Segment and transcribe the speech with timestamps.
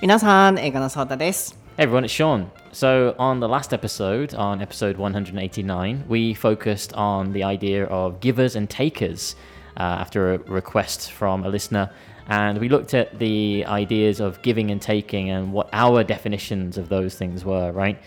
[0.00, 0.58] Minasan,
[1.76, 2.50] everyone, it's Sean.
[2.72, 8.56] So, on the last episode, on episode 189, we focused on the idea of givers
[8.56, 9.36] and takers
[9.76, 11.90] uh, after a request from a listener.
[12.28, 16.88] And we looked at the ideas of giving and taking and what our definitions of
[16.88, 18.00] those things were, right?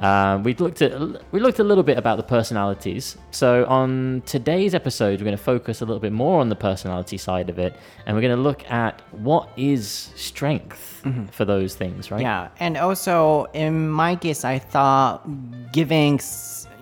[0.00, 0.92] Um, uh, we looked at
[1.32, 3.18] we looked a little bit about the personalities.
[3.30, 7.18] So on today's episode, we're going to focus a little bit more on the personality
[7.18, 7.76] side of it,
[8.06, 11.26] and we're going to look at what is strength mm-hmm.
[11.26, 12.22] for those things, right?
[12.22, 15.28] Yeah, and also in my case, I thought
[15.72, 16.18] giving,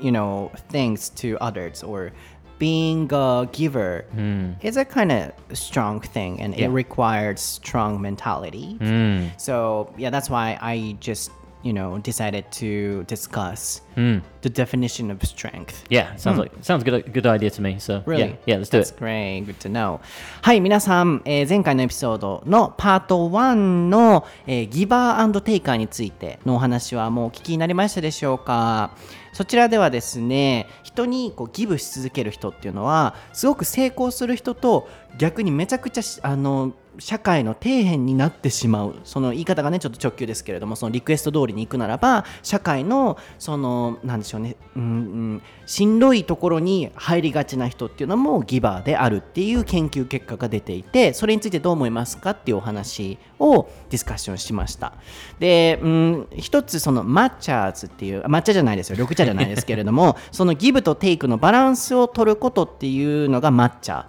[0.01, 2.13] you know, things to others or
[2.59, 4.53] being a giver hmm.
[4.63, 6.67] is a kind of strong thing and Yeah.
[6.67, 8.75] it requires strong mentality.
[8.81, 9.27] Hmm.
[9.37, 11.31] So, yeah, that's why I just,
[11.69, 15.85] you know, decided to discuss the definition of strength.
[15.91, 16.95] Yeah, sounds like sounds good.
[16.95, 17.77] A good idea to me.
[17.79, 18.23] So Really?
[18.23, 18.99] yeah, yeah, let's do That's it.
[18.99, 19.45] great.
[19.45, 20.01] Good to know.
[20.41, 28.91] はい、皆さん、えー前回のエピソードのパート1の、えーギバーテイカーについてのお話はもうお聞きになりましたでしょうか
[29.35, 38.97] そちらではですね、人にこうギブし続ける人っていうのは、すごく成功する人と逆にめちゃくちゃしあの社会の底辺になってしまう。
[39.05, 44.57] その言い方がねちょっと直球ですけれどもそのリクエスト通りに行くならば社会のそのなんでしょうね。
[44.77, 45.43] うんうん。
[45.67, 54.95] しんどいところに入りがちな人っていうのもギバーであるっていう研究結果が出ていてそれについてどう思いますかっていうお話をディスカッションしました。
[55.39, 58.97] で、うん、一つそのマッチャーズっていう抹茶じゃないですよ。
[58.97, 64.05] 緑茶じゃないですけれども そのギブとテイクのバランスを取ることっていうのがマッチャー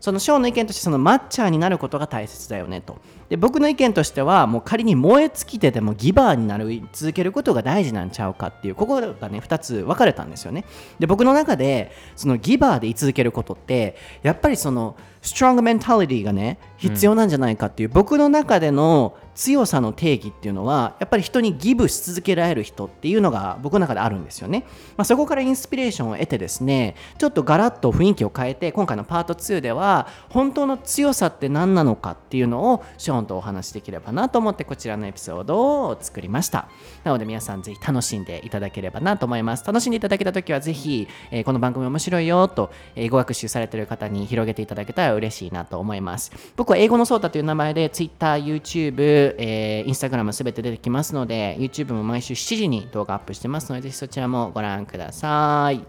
[0.00, 2.98] そのショーの意見としてそのマッチャーになることが大切だよねと。
[3.28, 10.64] で僕の意見としてはもう仮に燃え尽きててもギバーになる続けることが大事なんちゃうかっていうここがね2つ分かれたんですよね。
[10.98, 24.64] で僕の中でそのギバーで居続けることってやっぱりそのストロングメンタリティがね必要なんじゃないかっていう、僕の中での強さの定義っていうのはやっぱり人にギブし続けられる人っていうのが僕の中であるんですよね、
[24.98, 36.68] まあ、そこからインスピレーションを得てですねちょっとガラッと雰囲気を変えて今回のパート2では本当の強さって何なのかっていうのをショーンとお話しできればなと思ってこちらのエピソードを作りました。
[37.04, 39.64] なので皆さんぜひ楽しんでいただければなと思います。
[39.64, 55.84] 楽しんでいただけた時はぜひ、えーこの番組面白いよと英語学習されている方に広げていただけたら嬉しいなと思います僕は英語のソータという名前で Twitter、YouTube、えー、Instagram すべて出てきますので YouTube も毎週7時に動画アップしてますのでぜひそちらもご覧ください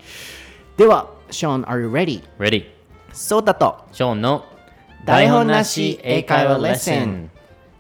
[0.77, 2.23] では Sean, are you ready?
[2.37, 2.65] Ready?
[3.13, 4.45] ソータと Sean no
[5.05, 7.31] 台本なし英会話レッスン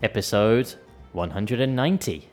[0.01, 0.79] Episode
[1.13, 2.30] 190.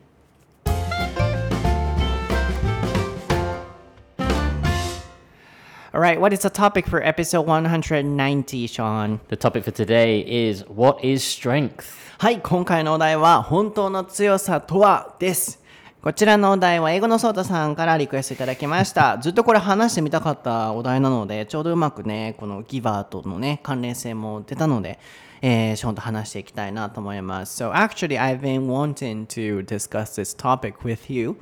[5.94, 9.21] Alright, what is the topic for episode 190, Sean?
[9.28, 11.87] The topic for today is what is strength?
[12.19, 15.62] はい、今回のお題は本当の強さとはです。
[16.03, 19.16] こちらのお題は英語のソータさんからリクエストいただきました。
[19.16, 24.98] ずっとこれ話してみたかったお題なので、ちょうどうまくね、このギバーとのね、関連性も出たので、
[25.41, 27.65] えー、ショーンと話していきたいなと思います。
[27.65, 31.38] So actually, I've been wanting to discuss this topic with you.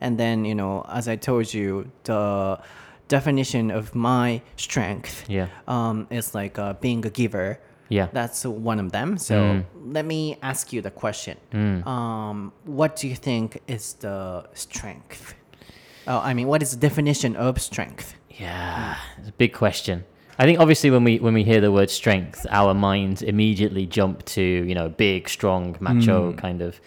[0.00, 2.58] And then, you know, as I told you, the
[3.08, 5.48] definition of my strength Yeah.
[5.68, 7.58] um, is like uh, being a giver.
[7.88, 8.08] Yeah.
[8.12, 9.16] That's one of them.
[9.18, 11.36] So let me ask you the question.
[11.86, 15.34] Um, what do you think is the strength?
[16.08, 18.14] Oh, I mean, what is the definition of strength?
[18.30, 20.04] Yeah, it's a big question.
[20.38, 24.24] I think obviously when we when we hear the word strength, our minds immediately jump
[24.26, 26.78] to you know big, strong, macho kind of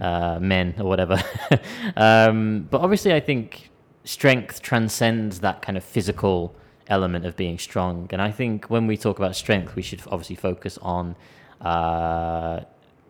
[0.00, 1.22] uh, men or whatever.
[1.96, 3.70] um, but obviously, I think
[4.06, 6.54] strength transcends that kind of physical
[6.88, 8.08] element of being strong.
[8.12, 11.16] And I think when we talk about strength, we should obviously focus on
[11.60, 12.60] uh,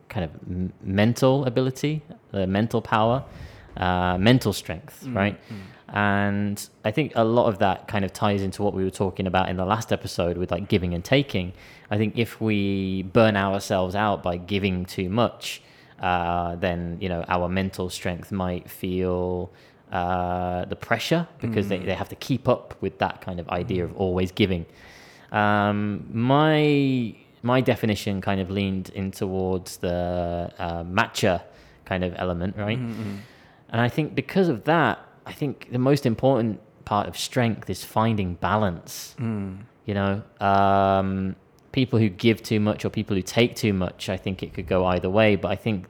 [0.08, 2.02] kind of m- mental ability,
[2.32, 3.22] uh, mental power,
[3.76, 5.38] uh, mental strength, right?
[5.88, 9.26] And I think a lot of that kind of ties into what we were talking
[9.26, 11.52] about in the last episode with like giving and taking.
[11.90, 15.62] I think if we burn ourselves out by giving too much,
[16.00, 19.50] uh, then you know our mental strength might feel
[19.92, 23.84] uh, the pressure because they, they have to keep up with that kind of idea
[23.84, 24.66] of always giving.
[25.32, 31.42] Um, my my definition kind of leaned in towards the uh, matcha
[31.84, 32.78] kind of element, right?
[33.68, 37.84] And I think because of that, I think the most important part of strength is
[37.84, 39.14] finding balance.
[39.84, 41.36] You know, um,
[41.72, 44.66] people who give too much or people who take too much, I think it could
[44.66, 45.36] go either way.
[45.36, 45.86] But I think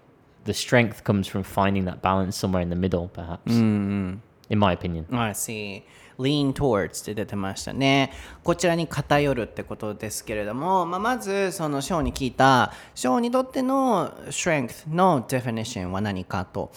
[0.47, 3.53] the strength comes from finding that balance somewhere in the middle, perhaps.
[3.53, 4.21] In
[4.51, 5.07] my opinion.
[5.13, 5.83] I see.
[6.19, 8.13] lean towards って出てましたね。
[8.43, 16.73] こちらに偏るってことですけれども、まあ、まずそのショーに聞いた、ショーにとっての strength の definition は何かと。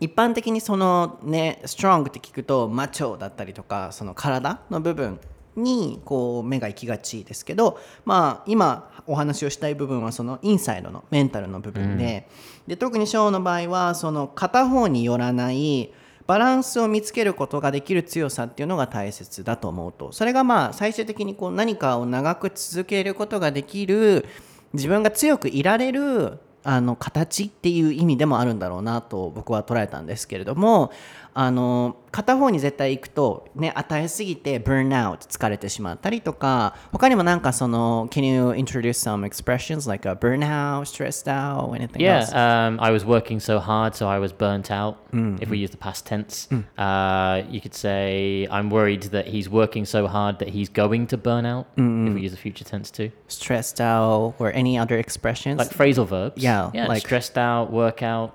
[0.00, 5.20] 一般的にそのね、strong って聞くと、マチョだったりとか、その体の部分
[5.56, 12.28] にこう目が行きがちですけど、まあ、今お話をしたい部分はそのインサイドのメンタルの部分で,、
[12.66, 15.92] で特にショーの場合はその片方によらない
[16.26, 20.10] バランスを見つけることができる強さっていうのが大切だと思うと。
[20.12, 24.24] それがまあ最終的にこう何かを長く続けることができる
[24.72, 30.90] 自分が強くいられるあの形っていう意味でもあるんだろうなと僕は捉えたんですけれども
[31.33, 42.21] あの片方に絶対行くとね与えすぎて burn out 疲れてしまったりとか他にもなんかその Can you introduce some expressions like a burnout, stressed out, anything Yeah,
[42.21, 42.33] else?
[42.33, 44.95] um, I was working so hard, so I was burnt out.
[45.39, 46.47] If we use the past tense,
[46.77, 51.17] uh, you could say I'm worried that he's working so hard that he's going to
[51.17, 51.67] burn out.
[51.77, 55.59] If we use the future tense too, stressed out or any other expressions?
[55.59, 56.41] like phrasal verbs.
[56.41, 58.33] Yeah, yeah, like- stressed out, work out,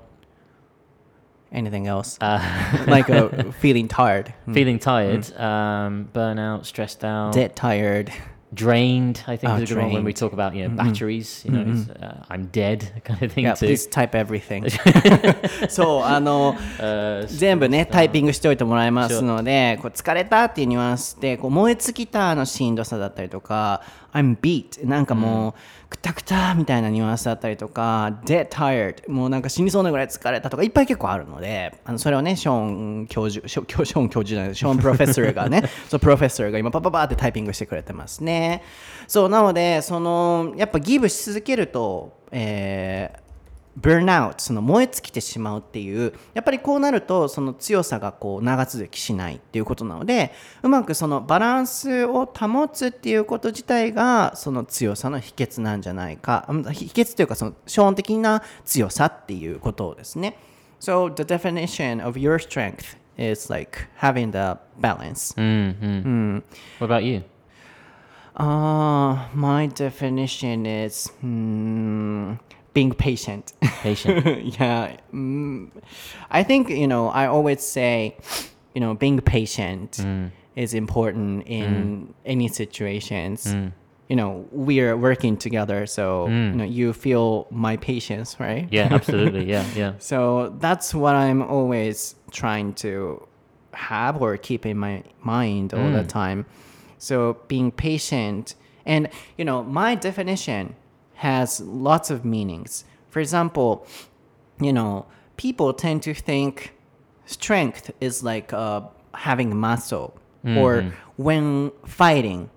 [1.51, 2.17] anything else?
[2.21, 2.39] uh,
[2.87, 8.11] like a feeling tired, feeling tired, um, burnout, stressed out, dead tired.
[8.51, 9.21] drained.
[9.27, 10.17] I think Ah, is a good one when we drained.
[10.17, 11.45] talk about you know batteries.
[11.45, 13.67] You know, it's, uh, I'm dead kind of thing Yeah, too.
[13.67, 14.65] please type everything.
[15.69, 23.81] そう、あの、Uh, 全部ね、タイ.ピングしておいてもらいますので、こう疲れたっていうニュアンスで、こう燃え尽きたのしんどさだったりとか、
[24.13, 25.53] I'm beat、なんかもう、
[25.89, 38.61] くたくたみたいなニュアンスだったりとか、dead tired、もうなんか死にそうなぐらい疲れたとか、いっぱい結構あるので、あのそれをね、ショーン教授、ショショーン教授じゃない、ショーンプロフェッサーがね、 そう、プロフェッサーが今パパパーってタイピングしてくれてますね。
[39.07, 43.28] そう、なので、その、やっぱギブし続けると、えー、
[43.79, 50.31] burnout その燃え尽きてしまうっていうやっぱりこうなるとその強さがこう長続きしないっていうことなので
[50.63, 60.37] うまくそのバランスを保つっていうこと自体がその強さの秘訣なんじゃないかうん秘訣というかその資本的な強さっていうことですね
[60.79, 66.39] So the definition of your strength is like having the balance Mm-hmm.
[66.79, 67.23] What about you?
[68.39, 72.33] uh, my definition is hmm,
[72.73, 73.53] being patient.
[73.61, 74.45] Patient.
[74.59, 75.69] yeah mm,
[76.31, 78.15] i think you know i always say
[78.73, 80.29] you know being patient mm.
[80.55, 82.13] is important in mm.
[82.25, 83.45] any situations.
[83.45, 83.71] Mm.
[84.07, 88.67] You know we are working together so you know you feel my patience right?
[88.71, 89.45] Yeah, absolutely.
[89.53, 89.93] Yeah, yeah.
[89.99, 93.27] so that's what i'm always trying to
[93.73, 96.45] have or keep in my mind all the time.
[96.97, 98.55] So being patient
[98.85, 100.75] and you know my definition
[101.27, 102.83] has lots of meanings.
[103.11, 103.85] For example
[104.67, 105.05] you know
[105.37, 106.73] people tend to think
[107.25, 108.81] strength is like uh,
[109.13, 110.09] having muscle
[110.61, 110.71] or
[111.17, 112.49] when fighting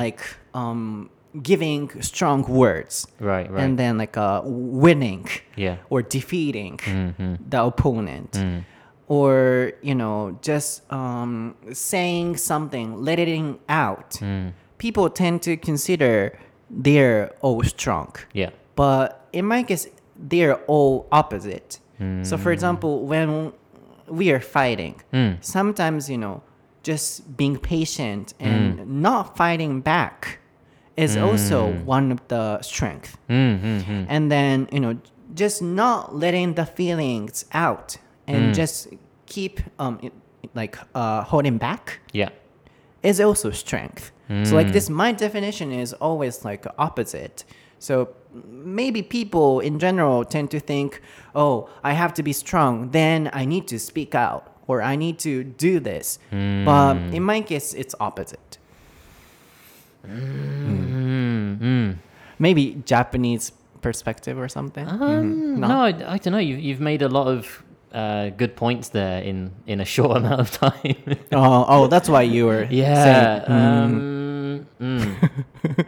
[0.00, 0.20] like
[0.54, 1.08] um,
[1.42, 3.62] giving strong words Right, right.
[3.64, 5.26] and then like uh, winning
[5.56, 5.76] Yeah.
[5.92, 6.78] or defeating
[7.52, 8.32] the opponent
[9.08, 14.18] or you know just um, saying something letting it out
[14.78, 16.38] people tend to consider
[16.70, 18.50] they're all strong Yeah.
[18.76, 21.78] but in my case they're all opposite
[22.22, 22.54] so for hmm.
[22.54, 23.52] example when
[24.08, 25.32] we are fighting hmm.
[25.40, 26.42] sometimes you know
[26.82, 29.02] just being patient and hmm.
[29.02, 30.38] not fighting back
[30.96, 34.04] is also one of the strength Mm-hmm.
[34.08, 34.98] and then you know
[35.34, 37.96] just not letting the feelings out
[38.26, 38.88] and just
[39.26, 39.98] keep um
[40.54, 42.30] like uh holding back Yeah.
[43.02, 44.10] is also strength.
[44.44, 47.44] So like this, my definition is always like opposite.
[47.80, 51.00] So maybe people in general tend to think,
[51.34, 55.18] oh, I have to be strong, then I need to speak out or I need
[55.20, 56.18] to do this.
[56.30, 58.58] But in my case, it's opposite.
[60.06, 61.92] Mm-hmm.
[62.38, 64.86] Maybe Japanese perspective or something.
[64.88, 65.68] Um, No?
[65.68, 66.38] no, I, I don't know.
[66.38, 70.40] You, you've made a lot of uh, good points there in, in a short amount
[70.40, 70.96] of time.
[71.32, 73.04] Oh, oh, that's why you were yeah.
[73.04, 73.48] saying.
[73.48, 73.84] mm.
[73.84, 74.19] Um,
[74.80, 75.00] mm.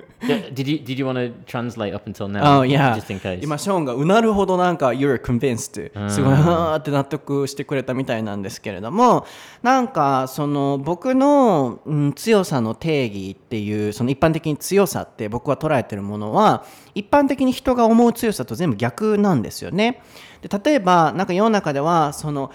[0.22, 2.61] Yeah, did you did you want to translate up until now?
[2.61, 2.94] Oh, yeah.
[2.94, 3.42] Just in case?
[3.42, 9.26] 今ショーンがうなるほどなんか you're convinced すごいあーって納得してくれたみたいなんですけれども
[9.62, 20.02] なんかその僕の、うん、強さの定義っていうその一般的に強さって僕は捉えてるものは一般的に人が思う強さと全部逆なんですよね
[20.40, 22.52] で例えばなんか世の中ではその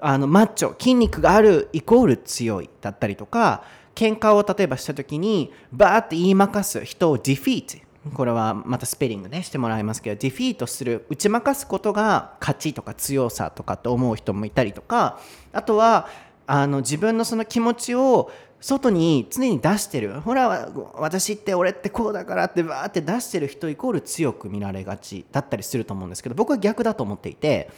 [0.00, 3.62] あのマッチョ筋肉があるイコール強いだったりとか
[3.94, 7.82] 喧嘩を例えばした時にバーって言いまかす人を defeat
[8.14, 15.20] これはまたスペリングねしてもらいますけどディフィートする打ち負かすことが勝ちとか強さとかって思う人もいたりとか
[15.52, 16.08] あとは
[16.46, 20.20] あの自分のその気持ちを外に常に出してる。
[20.20, 27.70] ほら私って俺ってこうだからってバーって出してる人イコール強く見られがちだったりすると思うんですけど僕は逆だと思っていて、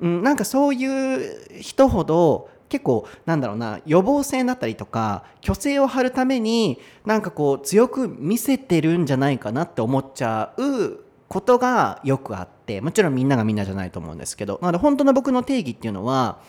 [0.00, 16.40] うん、なんかそういう人ほど結構なんだろうな予防線だったりとか虚勢を張るためになんかこう強く見せてるんじゃないかなって思っちゃうことがよくあってもちろんみんながみんなじゃないと思うんですけどなので本当の僕の定義っていうのは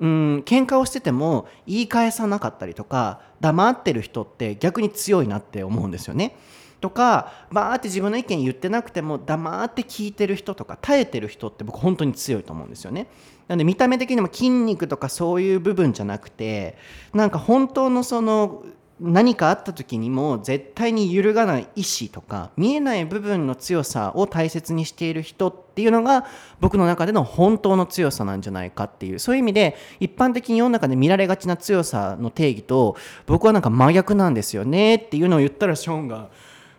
[0.00, 6.36] うん喧嘩をしてても言い返さなかったりとか黙ってる人って逆に強いなって思うんですよね。
[6.80, 13.06] とかバーって自分の意見言ってなくても黙って聞いてる人とか耐えてる人って僕本当に強いと思うんですよね。
[13.48, 16.76] なので見た目的にも筋肉とかそういう部分じゃなくて
[17.12, 18.64] なんか本当のその
[19.00, 26.26] 何かあった時にも絶対に揺るがない意志とか見えない部分の強さを大切にしている人っていうのが
[26.60, 29.18] 僕の中での本当の強さなんじゃないかっていう。
[29.18, 32.96] そういう意味で一般的に世の中で見られがちな強さの定義と
[33.26, 36.30] 僕はなんか真逆なんですよねっていうのを言ったらショーンが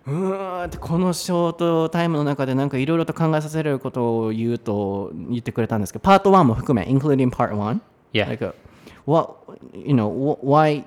[0.07, 7.81] うーんってこのショートタイムの中でなんかいろいろと考えさせられることを言うと言ってくれたんですけどパート1も含め including part 1
[8.13, 8.29] Yeah.
[8.29, 8.53] like uh,
[9.07, 9.37] what
[9.73, 10.85] you know wh- why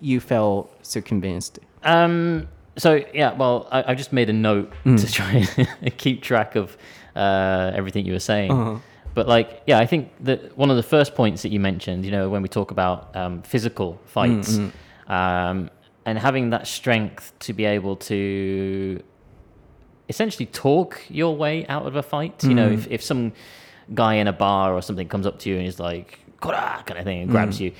[0.00, 5.06] you felt so convinced Um, so yeah, well, I, I just made a note to
[5.12, 5.46] try
[5.82, 6.76] and keep track of
[7.14, 8.80] uh, everything you were saying.
[9.14, 12.10] But like, yeah, I think that one of the first points that you mentioned, you
[12.10, 14.58] know, when we talk about um, physical fights,
[15.06, 15.70] um,
[16.09, 19.01] and having that strength to be able to
[20.07, 22.43] essentially talk your way out of a fight.
[22.43, 23.31] You know, if, if some
[23.93, 26.83] guy in a bar or something comes up to you and is like, Kora!
[26.85, 27.73] kind of thing, and grabs you,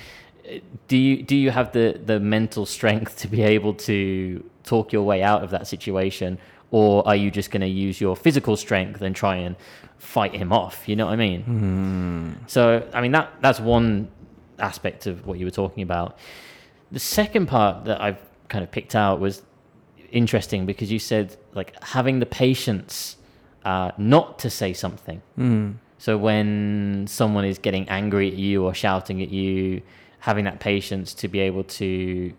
[0.48, 4.92] uh, do you do you have the, the mental strength to be able to talk
[4.92, 6.38] your way out of that situation?
[6.72, 9.56] Or are you just going to use your physical strength and try and
[9.98, 10.88] fight him off?
[10.88, 11.42] You know what I mean?
[12.46, 14.08] So, I mean, that that's one
[14.60, 16.16] aspect of what you were talking about.
[16.92, 18.18] The second part that I've
[18.48, 19.42] kind of picked out was
[20.10, 23.16] interesting because you said like having the patience
[23.64, 25.22] uh, not to say something.
[25.98, 29.82] So when someone is getting angry at you or shouting at you,
[30.18, 32.32] having that patience to be able to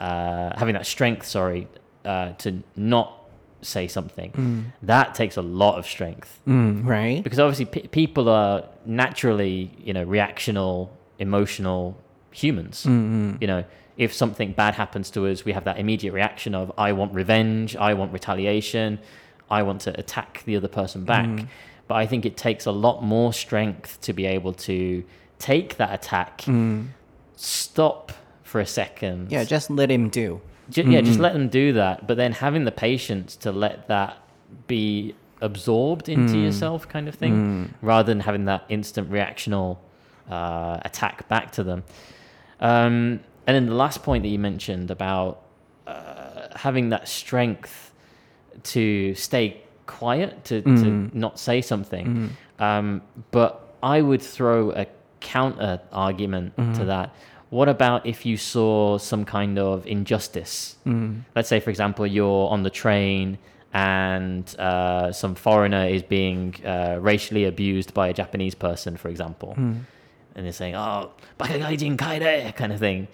[0.00, 1.68] uh, having that strength, sorry,
[2.04, 3.14] uh, to not
[3.62, 6.40] say something, that takes a lot of strength.
[6.46, 7.22] Mm, right.
[7.22, 11.96] Because obviously pe people are naturally you know reactional emotional
[12.38, 12.84] humans.
[12.84, 13.40] Mm, mm.
[13.40, 13.64] You know
[13.98, 17.74] if something bad happens to us we have that immediate reaction of i want revenge
[17.74, 18.96] i want retaliation
[19.50, 21.26] i want to attack the other person back.
[21.26, 21.48] Mm.
[21.88, 25.04] But i think it takes a lot more strength to be able to
[25.38, 26.44] take that attack
[27.36, 29.30] stop for a second.
[29.30, 30.40] Yeah just let him do.
[30.70, 31.22] Ju- yeah, just mm-hmm.
[31.22, 32.06] let them do that.
[32.06, 34.18] But then having the patience to let that
[34.66, 39.78] be absorbed into yourself, kind of thing, rather than having that instant reactional
[40.30, 41.84] uh, attack back to them.
[42.60, 45.42] Um, and then the last point that you mentioned about
[45.86, 47.92] uh, having that strength
[48.64, 50.68] to stay quiet, to, to
[51.14, 52.36] not say something.
[52.58, 54.86] Um, but I would throw a
[55.20, 57.14] counter argument to that.
[57.50, 60.76] What about if you saw some kind of injustice?
[61.34, 63.38] Let's say, for example, you're on the train
[63.72, 69.56] and uh, some foreigner is being uh, racially abused by a Japanese person, for example,
[70.38, 73.08] and they're saying, "Oh, bakagaijin kaire," kind of thing.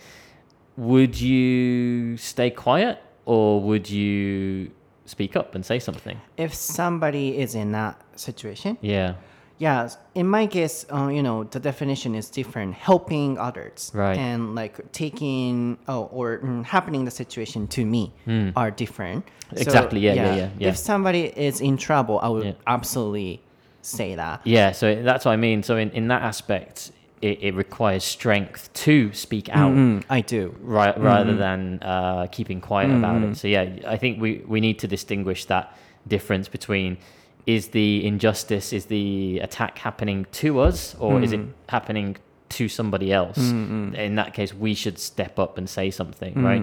[0.76, 4.70] Would you stay quiet or would you
[5.06, 6.20] speak up and say something?
[6.36, 9.14] if somebody is in that situation Yeah,
[9.58, 14.18] yeah in my case uh, you know the definition is different helping others Right.
[14.18, 18.12] and like taking oh or mm, happening the situation to me
[18.56, 20.68] are different So, Exactly, yeah, yeah, yeah, yeah.
[20.70, 22.52] if somebody is in trouble i would Yeah.
[22.66, 23.40] absolutely
[23.82, 24.72] say that yeah.
[24.72, 25.62] So that's what I mean.
[25.62, 26.90] So in, in that aspect,
[27.24, 29.72] it, it requires strength to speak out.
[29.72, 33.36] Mm, i do right, rather than uh, keeping quiet about it.
[33.36, 35.76] So yeah, I think we, we need to distinguish that
[36.06, 36.98] difference between
[37.46, 42.16] is the injustice, is the attack happening to us, or is it happening
[42.50, 43.38] to somebody else?
[43.38, 46.62] In that case, we should step up and say something, right?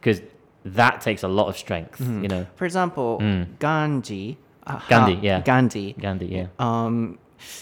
[0.00, 0.20] Because
[0.64, 2.46] that takes a lot of strength, you know.
[2.56, 3.18] for example
[3.58, 4.36] gandhi
[4.66, 5.40] uh, Gandhi, yeah.
[5.42, 6.46] gandhi Gandhi, yeah.
[6.58, 7.18] um,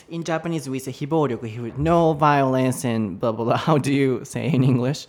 [0.08, 3.56] in Japanese we say hiboryoku, he would- no violence and blah blah blah.
[3.68, 5.06] How do you say in English?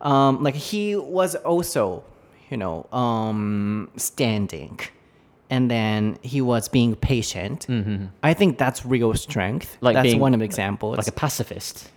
[0.00, 2.02] Um, like he was also,
[2.50, 4.80] you know, um, standing,
[5.48, 7.66] and then he was being patient.
[8.22, 9.68] I think that's real strength.
[9.76, 9.84] Mm-hmm.
[9.86, 10.96] Like that's being- one of the examples.
[10.98, 11.88] Like a pacifist,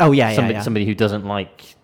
[0.00, 0.62] oh yeah, yeah, somebody, yeah.
[0.62, 1.76] somebody who doesn't like,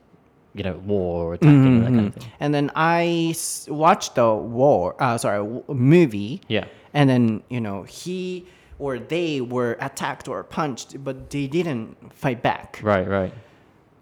[0.55, 2.33] you know, war or attacking, that kind of thing.
[2.41, 6.41] And then I s- watched the war, uh, sorry, w- movie.
[6.49, 6.65] Yeah.
[6.95, 8.45] And then, you know, he
[8.79, 12.81] or they were attacked or punched, but they didn't fight back.
[12.83, 13.33] Right, right.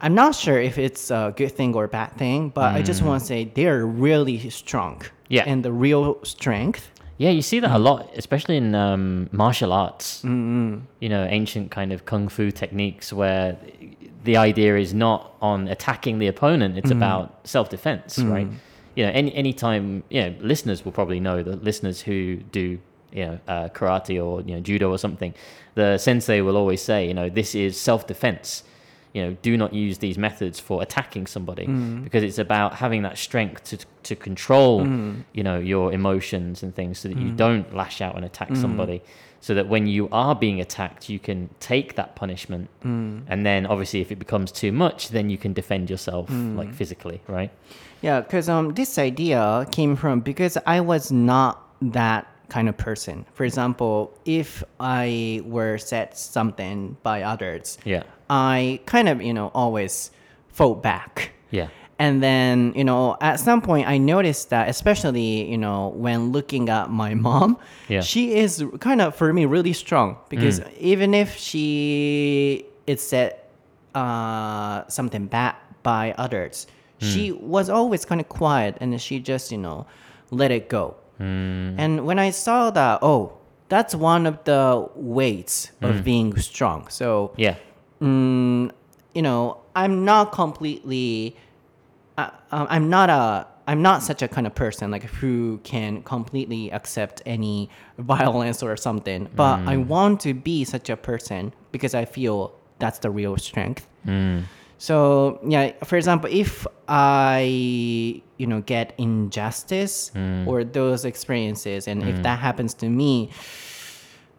[0.00, 3.21] I'm not sure if it's a good thing or bad thing, but I just want
[3.23, 5.02] to say they're really strong.
[5.28, 5.45] Yeah.
[5.47, 6.90] And the real strength.
[7.18, 7.75] Yeah, you see that Mm.
[7.76, 10.18] a lot, especially in um, martial arts.
[10.18, 10.80] Mm-hmm.
[11.00, 13.56] You know, ancient kind of kung fu techniques where
[14.25, 16.97] the idea is not on attacking the opponent; it's Mm.
[16.99, 18.49] about self-defense, right?
[18.97, 22.78] You know, any anytime you know, listeners will probably know the listeners who do
[23.12, 25.34] you know uh, karate or you know judo or something.
[25.75, 28.62] The sensei will always say, you know, this is self-defense.
[29.12, 32.04] You know, do not use these methods for attacking somebody mm.
[32.04, 35.25] because it's about having that strength to to control, mm.
[35.32, 37.36] you know, your emotions and things so that you mm.
[37.36, 39.02] don't lash out and attack somebody.
[39.40, 42.68] So that when you are being attacked, you can take that punishment,
[43.28, 47.20] and then obviously, if it becomes too much, then you can defend yourself like physically,
[47.28, 47.52] right?
[48.02, 53.25] Yeah, because um, this idea came from because I was not that kind of person.
[53.35, 59.50] For example, if I were said something by others, Yeah, I kind of, you know,
[59.55, 60.11] always
[60.49, 61.33] fought back.
[61.50, 66.33] yeah, And then, you know, at some point I noticed that, especially, you know, when
[66.33, 67.57] looking at my mom,
[67.88, 68.00] Yeah.
[68.03, 73.37] she is kind of, for me, really strong because even if she is said
[73.95, 76.67] uh, something bad by others,
[76.99, 79.87] she was always kind of quiet and she just, you know,
[80.31, 80.97] let it go.
[81.18, 83.32] And when I saw that, oh,
[83.68, 86.88] that's one of the weights of being strong.
[86.88, 87.56] So, yeah,
[88.00, 88.70] mm,
[89.14, 91.37] you know, I'm not completely.
[92.18, 93.46] Uh, um, I'm not a.
[93.68, 97.68] I'm not such a kind of person like who can completely accept any
[97.99, 99.28] violence or something.
[99.35, 103.88] But I want to be such a person because I feel that's the real strength.
[104.78, 110.47] So yeah, for example, if I you know get injustice mm.
[110.47, 112.23] or those experiences, and if mm.
[112.23, 113.31] that happens to me,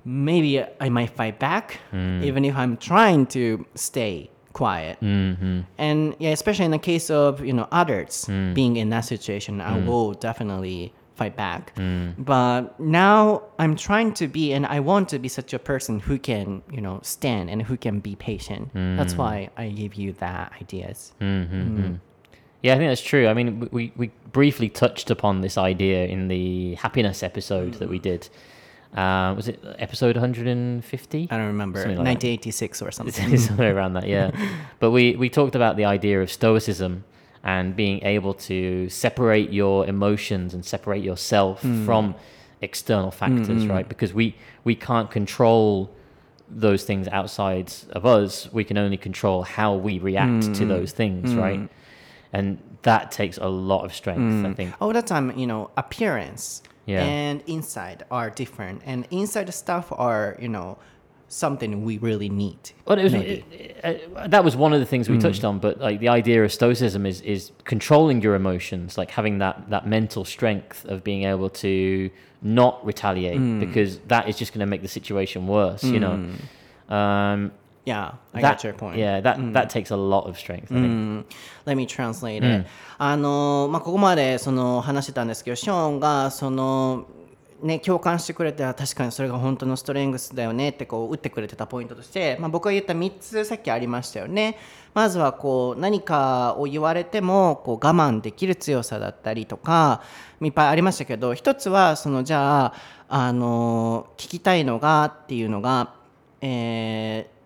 [0.05, 2.23] maybe I might fight back, mm.
[2.23, 4.99] even if I'm trying to stay quiet.
[5.01, 5.61] Mm-hmm.
[5.77, 9.77] And yeah, especially in the case of you know others being in that situation, I
[9.85, 11.73] will definitely fight back.
[12.17, 16.17] But now I'm trying to be, and I want to be such a person who
[16.17, 18.71] can you know stand and who can be patient.
[18.73, 21.13] That's why I give you that ideas.
[21.21, 21.95] Mm-hmm.
[22.61, 22.73] Yeah.
[22.73, 23.27] I think that's true.
[23.27, 27.99] I mean, we- we briefly touched upon this idea in the happiness episode that we
[27.99, 28.29] did.
[28.95, 31.27] Uh, was it episode 150?
[31.29, 31.97] I don't remember like that.
[31.97, 33.37] 1986 or something.
[33.37, 34.31] somewhere around that yeah
[34.79, 37.03] but we we talked about the idea of stoicism
[37.43, 41.85] and being able to separate your emotions and separate yourself hmm.
[41.85, 42.15] from
[42.61, 43.71] external factors hmm.
[43.71, 45.91] right because we we can't control
[46.49, 50.69] those things outside of us we can only control how we react to hmm.
[50.69, 51.69] those things right
[52.33, 56.61] and that takes a lot of strength i think all the time, you know, appearance
[56.85, 57.03] Yeah.
[57.03, 60.77] and inside are different, and inside stuff are, you know,
[61.29, 62.61] something we really need.
[62.85, 63.43] Well, it was, maybe.
[63.51, 66.43] it- uh, that was one of the things we touched on, but like the idea
[66.45, 71.23] of stoicism is is controlling your emotions, like having that that mental strength of being
[71.33, 72.09] able to
[72.41, 76.15] not retaliate because that is just going to make the situation worse, you know.
[76.89, 77.51] Um,
[77.87, 78.97] yeah, I that, got your point.
[78.97, 80.67] Yeah, that that takes a lot of strength.
[80.67, 81.25] Think.
[81.65, 82.67] Let me translate it.
[82.97, 87.05] あのまあここまでその話してたんですけど、ショーンがその
[87.63, 94.57] ね共感してくれてあ確かにそれが本当のストレングスだよねってこう打ってくれてたポイントとして、まあ僕が言った3つさっきありましたよね。
[94.93, 100.01] まずはこう何かを言われてもこう我慢できる強さだったりとか
[100.41, 102.73] いっぱいありましたけど、一つはそのじゃあ
[103.07, 105.93] あの聞きたいのがっていうのが、
[106.41, 107.36] えー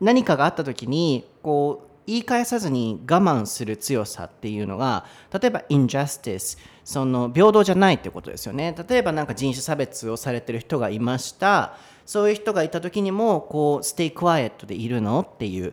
[0.00, 8.74] 何かがあった時にこう言い返さずに我慢する強さっていうのが例えば injustice その平等じゃないってことですよね。
[8.88, 11.76] 例えばなんか人種差別をされてる人がいました。
[12.04, 15.72] そういう人がいた時にもこう stay quiet でいるのっていう。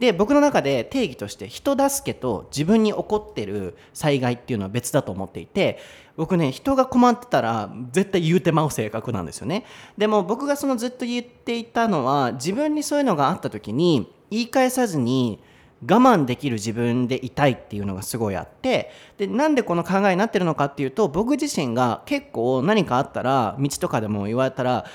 [0.00, 5.78] で僕の中で定義として人助けと自分に起こってる災害っていうのは別だと思っていて
[6.16, 9.64] 僕ね人が困ってたら絶対言うてまう性格なんですよね
[9.98, 15.40] でも僕がそのずっと言っていたのは自分にそういうのがあった時に言い返さずに
[15.82, 24.86] 我慢できる自分でいたいっていうのがすごいあってでなんでこの考えになってるのかっていうと僕自身が結構何かあったら道とかでも言われたら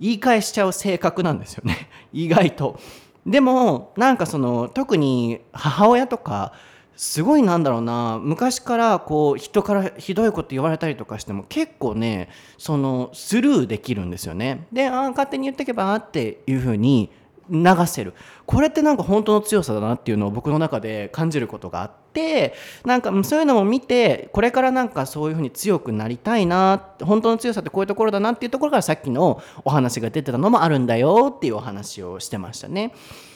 [0.00, 2.78] 言い返しちゃう性格なんですよね 意外と。
[3.26, 6.52] でもなんかその特に母親とか
[6.96, 14.66] すごいなんだろうな昔からこう人からひどいこと言われたりとかしても結構ねそのスルーできるんですよね。
[14.72, 17.10] であー勝手に言ってけばっていうふうに
[17.50, 18.14] 流せる
[18.46, 32.92] これってなんか本当の強さだなっていうのを僕の中で感じることがあってなんかそういうのも見てこれからなんかそういうふうに強くなりたいな本当の強さってこういうところだなっていうところからさっきのお話が出てたのもあるんだよっていうお話をしてましたね。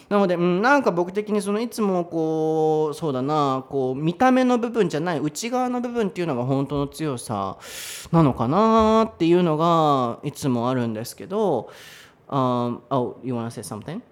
[0.09, 7.57] なので、うん、なんか僕的にそのいつもこうそうだなこう見た目の部分じゃない内側の部分っていうのが本当の強さ
[8.12, 11.71] なのかなっていうのがいつもあるんですけど、
[12.29, 14.03] um, Oh, you wanna say something?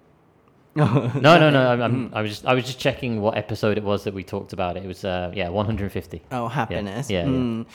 [0.75, 1.69] No, no, no.
[1.69, 4.25] I'm, I'm, I was just I was just checking what episode it was that we
[4.25, 4.87] talked about it.
[4.87, 6.23] Was uh, yeah, 150.
[6.33, 7.11] Oh, happiness.
[7.11, 7.29] Yeah, yeah.
[7.29, 7.67] Mm.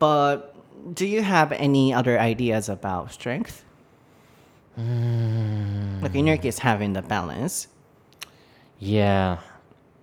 [0.00, 0.54] But
[0.92, 3.64] do you have any other ideas about strength?
[4.78, 6.02] Mm.
[6.02, 7.68] Like in your case, having the balance.
[8.78, 9.38] Yeah,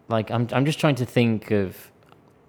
[0.08, 1.92] like I'm I'm just trying to think of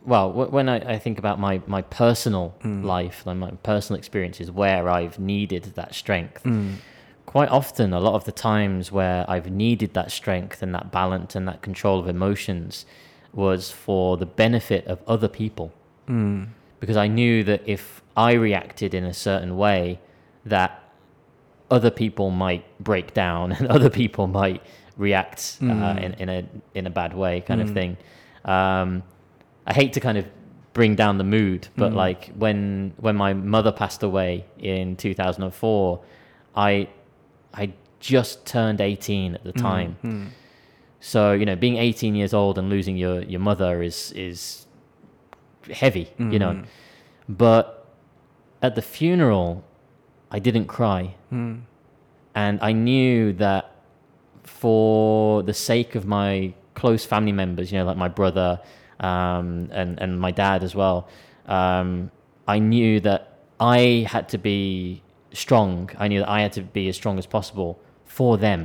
[0.05, 2.85] well wh- when I, I think about my my personal mm.
[2.85, 6.45] life, like my personal experiences where I've needed that strength.
[6.45, 6.77] Mm.
[7.27, 11.35] Quite often, a lot of the times where I've needed that strength and that balance
[11.35, 12.85] and that control of emotions
[13.33, 15.73] was for the benefit of other people.
[16.81, 20.01] Because I knew that if I reacted in a certain way,
[20.45, 20.82] that
[21.73, 24.63] other people might break down and other people might
[24.97, 25.99] react uh, hmm.
[25.99, 27.75] in, in a in a bad way kind of hmm.
[27.75, 27.97] thing.
[28.45, 29.03] Um,
[29.65, 30.27] i hate to kind of
[30.73, 31.97] bring down the mood but hmm.
[31.97, 36.03] like when when my mother passed away in 2004
[36.57, 36.89] i
[37.55, 40.33] i just turned 18 at the time.
[41.01, 44.67] So you know being 18 years old and losing your your mother is is
[45.71, 46.63] heavy you know.
[47.29, 47.87] But
[48.61, 49.65] at the funeral
[50.37, 51.03] i didn't cry
[52.35, 53.64] and I knew that
[54.42, 58.61] for the sake of my close family members, you know, like my brother
[59.01, 60.99] um, and and my dad as well,
[61.47, 62.11] um,
[62.49, 63.23] I knew that
[63.61, 65.90] I had to be strong.
[65.99, 67.71] I knew that I had to be as strong as possible
[68.05, 68.61] for them.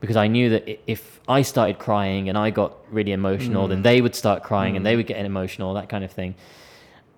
[0.00, 3.98] Because I knew that if I started crying and I got really emotional, then they
[4.02, 6.34] would start crying and they would get emotional, that kind of thing.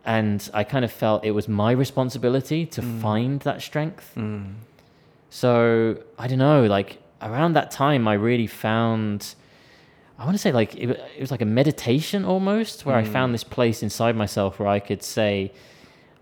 [0.06, 3.00] And I kind of felt it was my responsibility to mm.
[3.02, 4.12] find that strength.
[4.16, 4.54] Mm.
[5.30, 9.34] So I don't know, like around that time, I really found,
[10.16, 13.12] I want to say like it, it was like a meditation almost, where I mm.
[13.12, 15.52] found this place inside myself where I could say,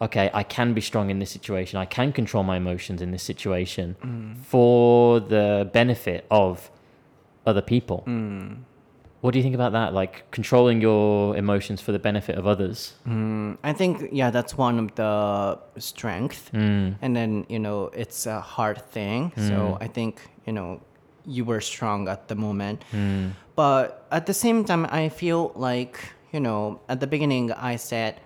[0.00, 1.78] okay, I can be strong in this situation.
[1.78, 3.96] I can control my emotions in this situation
[4.42, 6.70] for the benefit of
[7.46, 8.02] other people.
[9.24, 9.94] What do you think about that?
[9.94, 12.92] Like controlling your emotions for the benefit of others?
[13.08, 16.94] Mm, I think yeah, that's one of the strength, mm.
[17.00, 19.32] and then you know it's a hard thing.
[19.36, 19.78] So mm.
[19.80, 20.82] I think you know
[21.24, 23.30] you were strong at the moment, mm.
[23.56, 25.96] but at the same time, I feel like
[26.30, 28.20] you know at the beginning I said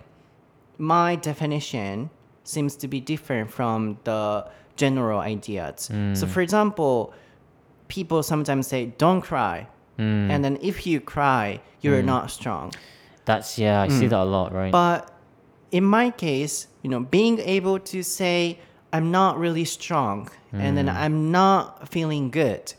[0.77, 2.09] my definition
[2.43, 5.89] seems to be different from the general ideas.
[6.19, 7.13] So for example,
[7.87, 9.67] people sometimes say don't cry,
[9.99, 10.29] Mm.
[10.29, 12.05] and then if you cry, you're mm.
[12.05, 12.73] not strong.
[13.25, 14.09] That's yeah, I see mm.
[14.09, 14.71] that a lot, right?
[14.71, 15.11] But
[15.71, 18.59] in my case, you know, being able to say
[18.91, 22.73] I'm not really strong and then I'm not feeling good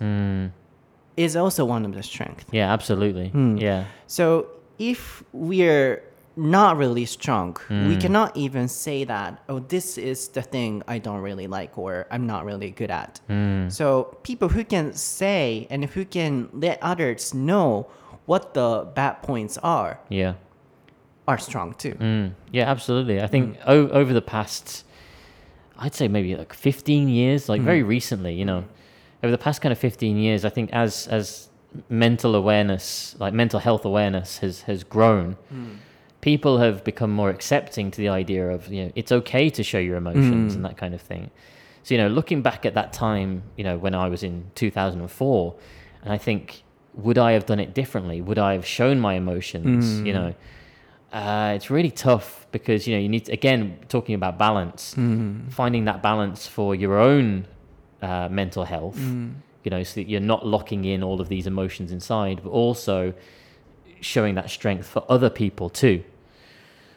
[1.17, 2.47] is also one of the strengths.
[2.51, 3.31] yeah, absolutely.
[3.61, 3.85] Yeah.
[4.07, 4.47] So
[4.79, 6.03] if we're
[6.41, 8.01] not really strong, we mm.
[8.01, 12.27] cannot even say that, oh, this is the thing I don't really like or I'm
[12.27, 13.21] not really good at.
[13.29, 13.71] Mm.
[13.71, 17.89] So people who can say and who can let others know
[18.27, 20.35] what the bad points are Yeah.
[21.29, 21.95] are strong too.
[21.95, 23.21] Mm, yeah, absolutely.
[23.21, 23.63] I think mm.
[23.67, 24.85] o- over the past,
[25.79, 28.65] I'd say maybe like 15 years, like very recently, you know,
[29.23, 31.49] over the past kind of 15 years, I think as as
[31.89, 35.37] mental awareness, like mental health awareness, has has grown,
[36.21, 39.79] people have become more accepting to the idea of you know it's okay to show
[39.79, 41.31] your emotions and that kind of thing.
[41.83, 45.55] So you know, looking back at that time, you know, when I was in 2004,
[46.03, 46.63] and I think,
[46.95, 48.21] would I have done it differently?
[48.21, 50.01] Would I have shown my emotions?
[50.07, 50.35] You know.
[51.13, 54.95] Uh, it's really tough because you know you need to, again talking about balance,
[55.51, 57.47] finding that balance for your own
[58.01, 58.97] uh, mental health.
[59.65, 63.13] You know, so that you're not locking in all of these emotions inside, but also
[64.02, 66.04] showing that strength for other people too.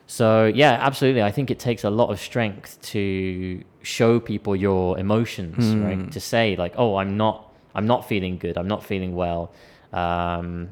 [0.06, 1.22] So yeah, absolutely.
[1.22, 6.11] I think it takes a lot of strength to show people your emotions, right?
[6.12, 8.56] To say like, "Oh, I'm not, I'm not feeling good.
[8.56, 9.50] I'm not feeling well."
[9.92, 10.68] Um,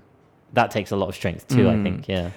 [0.54, 1.68] that takes a lot of strength too.
[1.68, 2.08] I think.
[2.08, 2.30] Yeah.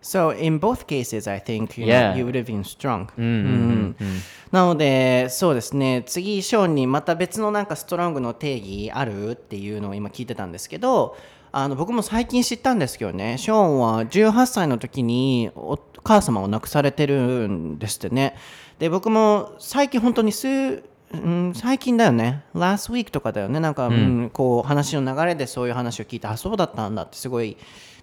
[0.00, 2.10] So in both cases, I think you, Yeah.
[2.12, 3.08] know, you would have been strong.
[3.16, 4.20] うんうんうん
[4.52, 11.16] なので、そうですね、次、ショーンにまた別のなんかストロングの定義あるっていうのを今聞いてたんですけど、
[11.51, 18.35] あの僕も最近知ったんですけどね、ショーンは18歳の時にお母様を亡くされてるんですってね。
[18.77, 24.29] で、僕も最近本当に数、うん、最近だよね、last week とかだよね、なんか、うん。
[24.31, 27.57] こう話の流れでそういう話を聞いて、あ、そうだったんだってすごい、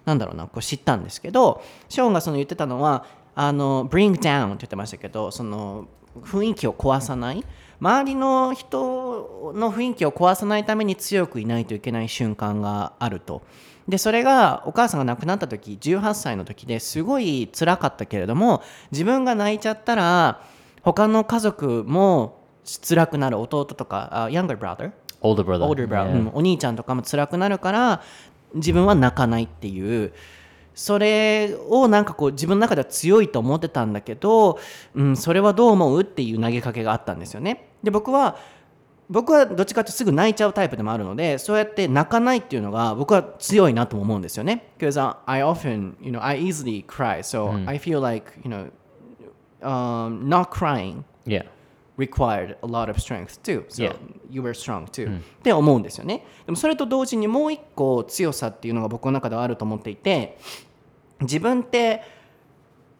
[0.05, 3.05] なんだろうな、こう知ったんですけど、ショーンがその言ってたのは、
[3.39, 5.87] あの bring down って言ってましたけどその
[6.21, 7.45] 雰囲気を壊さない
[7.79, 13.43] 周りの人の雰囲気を壊さないために強くいないといけない瞬間があると
[13.87, 18.61] でそれがお母さんが亡くなった時18歳の時ですごい辛かったけれども
[18.91, 20.41] 自分が泣いちゃったら
[20.81, 22.43] 他の家族も
[22.87, 25.65] 辛くなる弟とか、uh, younger brother Older brother.
[25.65, 26.11] older brother、Yeah.
[26.11, 28.01] うんお兄ちゃんとかも辛くなるから
[28.53, 30.13] 自分は泣かないっていう
[30.77, 34.59] それをなんかこう自分の中では強いと思ってたんだけど、
[34.93, 36.01] うん、それはどう思う？
[36.01, 37.71] っていう投げかけがあったんですよね。
[37.81, 38.37] で僕は
[39.09, 44.71] 僕はどっちかっていうとすぐ泣いちゃうタイプでもあるのでそうやって泣かないっていうのが僕は強いなとも思うんですよね。
[44.77, 47.19] Because I often, you know, I easily cry.
[47.19, 48.69] So I feel like, you know,
[49.61, 51.45] um, not crying Yeah.
[51.97, 53.65] required a lot of strength too.
[53.69, 53.95] So Yeah.
[54.29, 55.19] you were strong too.
[55.19, 56.25] って思うんですよね。
[56.45, 60.37] でもそれと同時にもう一個強さっていうのが僕の中ではあると思っていて、
[61.21, 62.03] 自分って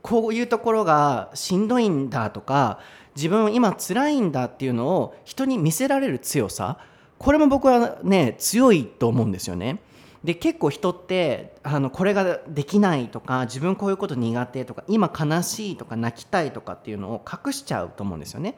[0.01, 2.80] こういうところがしんどいんだとか、
[3.15, 6.77] 自分今辛いんだっていうのを人に見せられる強さ、
[7.17, 9.80] これも僕はね強いと思うんですよね。
[10.23, 18.56] で結構人ってあのこれができないとか自分こういうこと苦手とか今悲しいとか泣きたいとかっていうのを隠しちゃうと思うんですよね。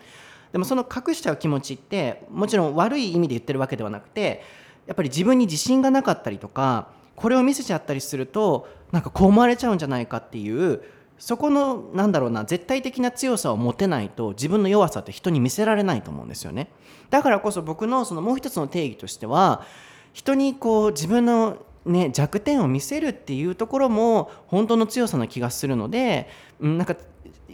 [0.52, 4.42] でもその隠しちゃう気持ちってもちろん悪い意味で言ってるわけではなくて
[4.88, 6.88] やっぱり自分に自信がなかったりとか
[7.20, 10.82] これを見せちゃったりするとなんかこう思われちゃうんじゃないかっていう
[11.18, 16.72] そこのなんだろうな絶対的な強さを持てないと自分の弱さって人に見せられないと思うんですよね。
[17.10, 19.66] だからこそ僕のそのもう一つの定義としては
[20.14, 26.30] 人にこう自分のね、弱点を見せるっていうところも本当の強さな気がするので、
[26.68, 26.96] ん、なんか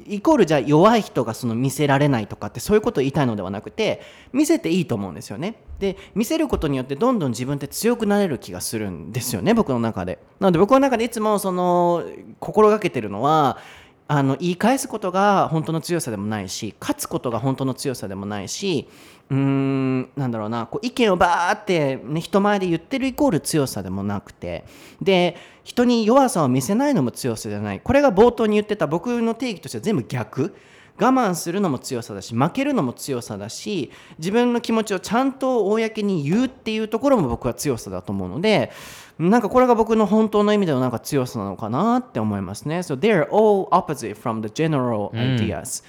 [0.07, 4.01] イコールじゃあ弱い人がその見せられないとかってそういうことを言いたいのではなくて
[4.33, 5.55] 見せていいと思うんですよね。
[5.79, 10.19] で見せることによってどんどん自分って強くなれる気がするんですよね僕の中で。
[10.39, 12.03] なので僕の中でいつもその
[12.39, 13.57] 心がけてるのは
[14.07, 18.87] あの言い返すことが本当の強さでもないし勝つことが本当の強さでもないし
[19.31, 24.65] うーんなんだろうなこう意見をバーって、ね、人前で言ってるイコール強さでもなくて
[25.01, 27.79] で人に弱さを見せないのも強さじゃない。
[27.79, 30.55] これが冒頭に言ってた僕の定義としては全部逆。
[30.97, 38.71] 我慢するのも強さだし負けるのも強さだし自分の気持ちをちゃんと公に言うっていうところも僕は強さだと思うので
[39.18, 42.78] なんかこれが僕の本当の意味でのなんか強さなのかなって思いますね。
[42.78, 45.82] So they're all opposite from the general ideas.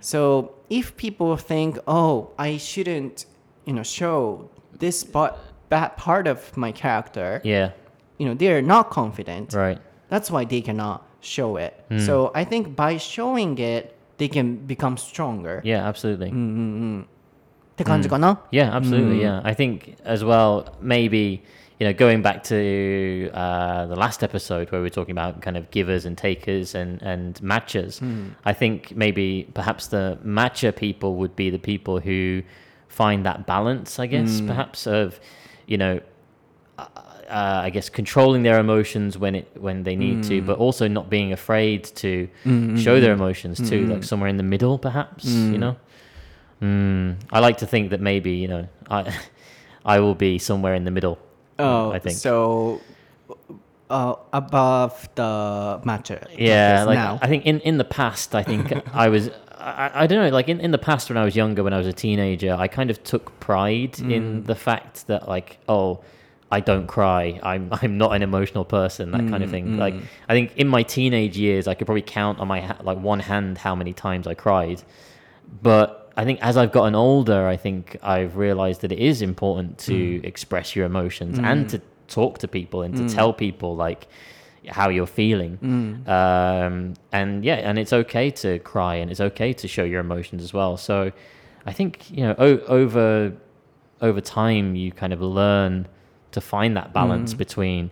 [0.00, 3.26] So if people think, oh, I shouldn't,
[3.64, 5.34] you know, show this part,
[5.70, 7.72] bad part of my character, Yeah.
[8.18, 9.54] you know, they're not confident.
[9.54, 9.78] Right.
[10.10, 11.74] That's why they cannot show it.
[12.04, 15.60] So I think by showing it, they can become stronger.
[15.64, 16.30] Yeah, absolutely.
[16.30, 17.04] っ
[17.76, 18.40] て感じかな。
[18.50, 19.20] Yeah, absolutely.
[19.20, 20.64] Yeah, I think as well.
[20.82, 21.42] Maybe
[21.79, 25.57] you know, going back to uh, the last episode where we were talking about kind
[25.57, 27.99] of givers and takers and and matchers.
[27.99, 28.29] Hmm.
[28.45, 32.43] I think maybe perhaps the matcher people would be the people who
[32.87, 33.99] find that balance.
[33.99, 34.47] I guess hmm.
[34.47, 35.19] perhaps of
[35.67, 35.99] you know.
[36.77, 36.87] Uh,
[37.29, 40.45] uh, I guess controlling their emotions when it when they need to, hmm.
[40.45, 42.29] but also not being afraid to
[42.77, 45.25] show their emotions too, like somewhere in the middle, perhaps.
[45.25, 45.77] You know,
[46.63, 49.13] Mm, I like to think that maybe you know I
[49.85, 51.19] I will be somewhere in the middle.
[51.59, 52.17] Oh, I think.
[52.17, 52.81] so.
[53.89, 56.25] Uh, above the matcher.
[56.35, 57.19] Yeah, like now.
[57.21, 59.29] I think in in the past, I think I was.
[59.59, 61.77] I, I don't know, like in, in the past when I was younger, when I
[61.77, 64.45] was a teenager, I kind of took pride in mm.
[64.45, 66.01] the fact that like, oh,
[66.53, 67.39] I don't cry.
[67.41, 69.11] I'm I'm not an emotional person.
[69.11, 69.67] That kind of mm, thing.
[69.69, 69.77] Mm.
[69.79, 69.95] Like
[70.29, 73.19] I think in my teenage years, I could probably count on my ha- like one
[73.19, 74.81] hand how many times I cried.
[75.61, 79.77] But I think as I've gotten older, I think I've realized that it is important
[79.79, 80.23] to mm.
[80.23, 81.69] express your emotions and mm.
[81.69, 83.13] to talk to people and to mm.
[83.13, 84.07] tell people like
[84.67, 85.57] how you're feeling.
[86.07, 90.43] Um, and yeah, and it's okay to cry and it's okay to show your emotions
[90.43, 90.77] as well.
[90.77, 91.11] So
[91.65, 93.33] I think you know o- over
[94.01, 95.87] over time you kind of learn
[96.31, 97.89] to find that balance between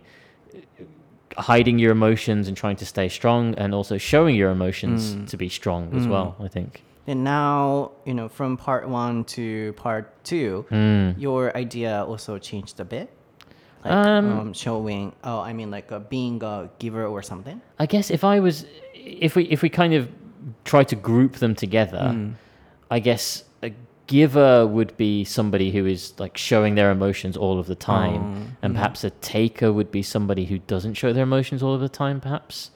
[1.38, 5.48] hiding your emotions and trying to stay strong and also showing your emotions to be
[5.48, 10.64] strong as well i think And now, you know, from part one to part two,
[11.18, 13.10] your idea also changed a bit.
[13.84, 17.60] Like um, showing, oh, I mean, like uh, being a giver or something.
[17.80, 20.08] i guess if i was if we if we kind of
[20.64, 22.06] try to group them together
[22.92, 23.72] i guess a
[24.06, 28.56] giver would be somebody who is like showing their emotions all of the time.
[28.62, 31.88] And perhaps a taker would be somebody who doesn't show their emotions all of the
[31.88, 32.70] time perhaps?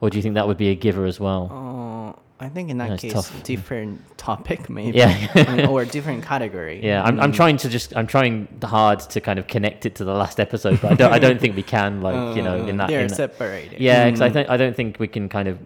[0.00, 1.42] Or do you think that would be a giver as well?
[1.50, 3.43] Oh, I think in that That's case, tough.
[3.43, 4.97] different topic maybe.
[4.97, 5.15] Yeah.
[5.35, 6.81] I mean, or different category.
[6.83, 10.03] Yeah, I'm, I'm trying to just I'm trying hard to kind of connect it to
[10.03, 12.75] the last episode, but I don't I don't think we can like you know in
[12.77, 13.79] that They're in that- separated.
[13.79, 15.57] yeah because I think I don't think we can kind of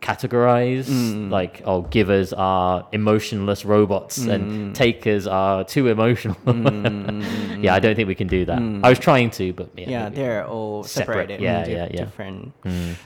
[0.00, 0.86] categorize
[1.30, 6.36] like oh givers are emotionless robots and takers are too emotional
[7.64, 10.04] yeah i don't think we can do that i was trying to but yeah, Yeah,
[10.04, 10.16] maybe.
[10.16, 11.28] they're all Separate.
[11.30, 11.40] separated.
[11.40, 12.04] Yeah, mm, yeah, yeah.
[12.04, 12.52] Different.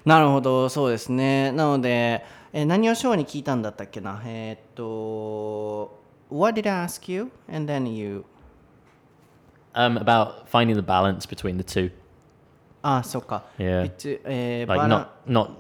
[0.05, 1.53] なるほど、そうですね。
[1.53, 5.99] なので、 え何をショーに聞いたんだったっけなえーっと、
[6.31, 7.31] What did I ask you?
[7.49, 8.25] And then you...
[9.75, 11.91] um about finding the balance between the two
[12.83, 13.45] あ、そっか。
[13.59, 13.83] Yeah.
[13.83, 15.51] 別えー like バラ not not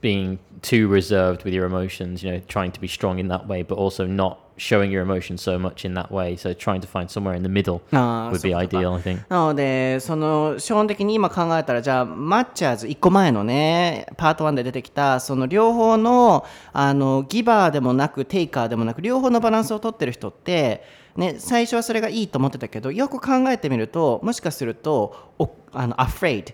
[0.00, 3.64] being too reserved with your emotions you know trying to be strong in that way
[3.64, 6.35] but also not showing your emotions so much in that way.
[6.35, 9.19] So trying to find somewhere in the middle would be ideal i think.
[9.29, 20.83] なので、その、基本的に今考えたら、じゃあ、マッチャーズ、1個前のね、パート1で出てきた、その両方の、あの、ギバーでもなく、テイカーでもなく、両方のバランスを取ってる人って、
[21.15, 26.53] ね、最初はそれがいいと思ってたけど、よく考えてみると、もしかすると、おあの、afraid、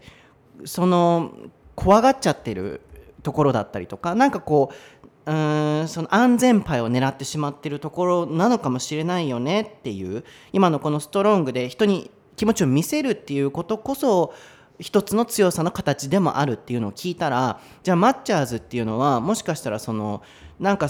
[0.66, 1.32] その、
[1.76, 2.82] 怖がっちゃってる
[3.24, 4.99] ところだったりとか、なんかこう、
[5.30, 5.88] うん。
[5.88, 14.34] その安全牌を狙ってしまってるところなのかもしれないよねっていう今のこのストロングで人に気持ちを見せるっていうことこそ
[14.80, 20.24] 一つの強さの形でもあるっていうのを聞いたらじゃあマッチャーズっていうのはもしかしたらその
[20.60, 20.90] なんか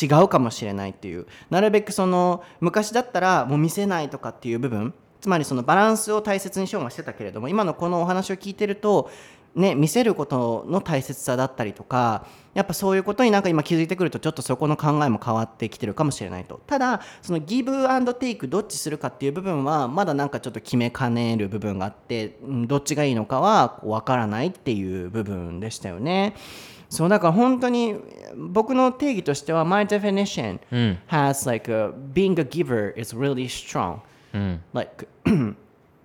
[0.00, 9.10] 違うかもしれないっていうなるべくその昔だったらもう見せないとかっていう部分つまりそのバランスを大切にしようがしてたけれども今のこのお話を聞いてると
[9.54, 16.60] ね、見せることの大切さだったりとかやっぱそういうことになんか今気づいてくるとちょっとそこの考えも変わってきてるかもしれないと。
[16.66, 26.34] ただそのギブアンドテイクどっちするかっていう部分はまだなんかちょっと決めかねる部分があってうんどっちがいいのかはわからないっていう部分でしたよね。
[26.88, 27.96] そうだから本当に
[28.36, 30.58] 僕の定義としては My definition
[31.08, 34.00] has like a, being a giver is really strong.
[34.72, 35.08] Like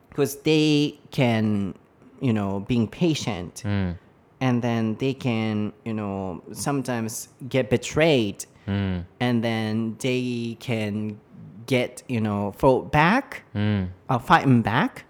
[0.10, 1.76] because they can
[2.22, 3.64] you know being patient.
[3.66, 3.98] Mm.
[4.42, 8.46] And then they can you know sometimes get betrayed.
[8.68, 9.06] Mm.
[9.20, 11.20] And then they can
[11.66, 13.90] get you know fought back mm.
[14.10, 15.06] uh, fighting back.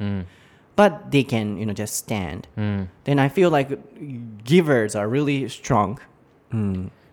[0.75, 2.47] But they can you know just stand.
[2.55, 3.69] Then i feel like
[4.43, 5.99] givers are really strong.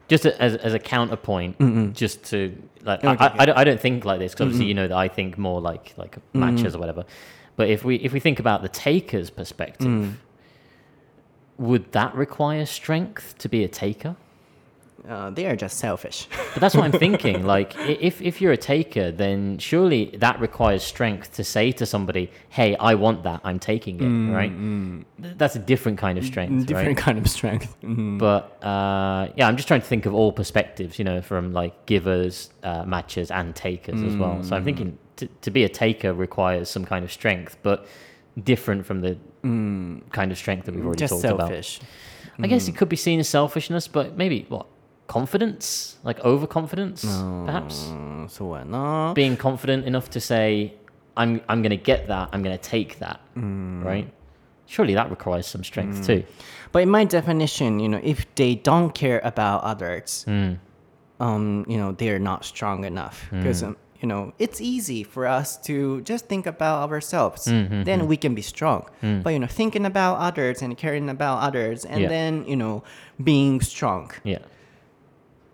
[0.09, 1.59] Just as, as a counterpoint
[1.93, 4.67] just to like I, Okay, I, I, don't, I don't think like this because obviously
[4.67, 7.05] you know that i think more like like matchers or whatever
[7.57, 9.87] but if we if we think about the taker's perspective
[11.59, 14.15] would that require strength to be a taker?
[15.09, 16.27] Uh, they are just selfish.
[16.55, 20.83] But that's what i'm thinking like if if you're a taker then surely that requires
[20.83, 23.41] strength to say to somebody hey i want that.
[23.45, 24.51] I'm taking it right?
[25.23, 27.77] Th- that's a different kind of strength different right kind of strength.
[28.19, 31.75] But uh, yeah, I'm just trying to think of all perspectives, you know, from like
[31.87, 34.43] givers, uh, matchers, and takers as well.
[34.43, 37.87] So I'm thinking to, to be a taker requires some kind of strength, but
[38.43, 40.01] different from the mm.
[40.13, 41.79] kind of strength that we've already Just talked selfish.
[41.79, 42.39] about.
[42.39, 42.45] Mm.
[42.45, 42.77] I guess it mm.
[42.77, 44.67] could be seen as selfishness, but maybe what
[45.07, 47.47] confidence, like overconfidence, mm.
[47.47, 47.93] perhaps.
[48.35, 49.13] So no.
[49.15, 50.75] Being confident enough to say,
[51.17, 52.29] "I'm I'm going to get that.
[52.33, 53.85] I'm going to take that." Mm.
[53.85, 54.13] Right.
[54.67, 56.07] Surely that requires some strength mm.
[56.07, 56.25] too.
[56.73, 60.25] But in my definition, you know, if they don't care about others,
[61.21, 63.63] um, you know, they are not strong enough because.
[63.63, 67.47] Um, you know, it's easy for us to just think about ourselves.
[67.47, 68.09] Mm-hmm, then mm-hmm.
[68.09, 68.89] we can be strong.
[69.03, 69.23] Mm.
[69.23, 72.09] But you know, thinking about others and caring about others, and Yeah.
[72.09, 72.83] then you know,
[73.23, 74.39] being strong Yeah.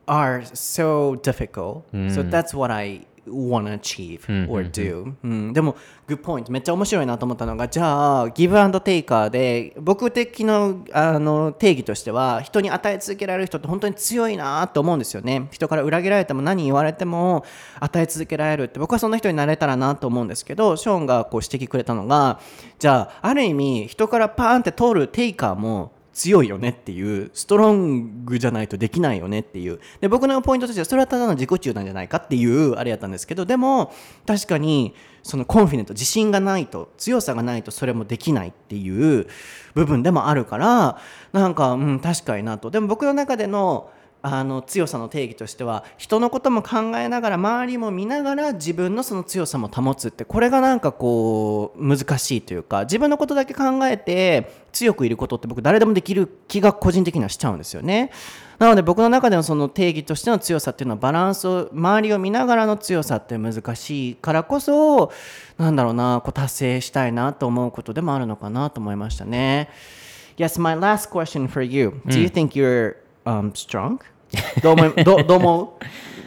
[0.08, 1.86] are so difficult.
[1.92, 2.30] So mm.
[2.30, 5.14] that's what I want to achieve or do.
[5.22, 15.48] うん、でも、グッポイントめっちゃ面白いなと思ったのが、じゃあ、ギブアンドテイカーで、僕的のあの定義としては、人に与え続けられる人って本当に強いなと思うんですよね。
[15.52, 17.44] 人から裏切られても何言われても
[17.78, 22.40] 与え続けられるって、僕はそんな人になれたらなと思うんですけど、ショーンがこう指摘くれたのが、
[22.78, 29.80] じゃあ、ある意味、人からパーンって通るテイカーも、強いよねっていうストロングじゃないとできないよねっていう。
[30.00, 33.92] で僕のポイントとしてはそれはただの自己中なんじゃないかっていうあれやったんですけどでも
[34.26, 39.26] 確かにそのコンフィデント自信がないと強さがないとそれもできないっていう
[39.74, 40.98] 部分でもあるから
[41.32, 42.70] なんかうん確かになと。
[42.70, 43.90] でも僕の中での
[44.22, 58.10] あの強さの定義としては人のことも考えながら周りも見ながら自分のその強さも保つってこれがなんかこう難しいというか自分のことだけ考えて強くいることって僕誰でもできる気が個人的にはしちゃうんですよね。
[58.60, 65.10] なので僕の中でのその定義としての強さっていうのはバランスを周りを見ながらの強さって難しいからこそ
[65.58, 69.68] なんだろうなこう達成したいなと思うことでもあるのかなと思いましたね。
[70.36, 72.00] Yes, my last question for you.
[72.06, 74.00] Do you think you're um, strong?
[74.60, 75.78] Domo, do, domo,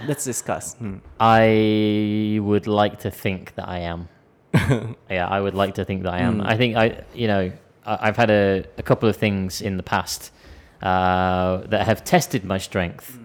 [0.07, 0.75] let's discuss.
[0.75, 0.97] Hmm.
[1.19, 4.09] I would like to think that I am.
[5.09, 6.41] yeah, I would like to think that I am.
[6.41, 6.45] Mm.
[6.45, 7.51] I think I, you know,
[7.85, 10.31] I, have had a, a, couple of things in the past
[10.81, 13.19] uh, that have tested my strength,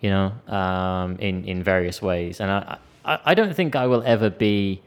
[0.00, 4.02] you know, um, in in various ways, and I, I, I don't think I will
[4.04, 4.82] ever be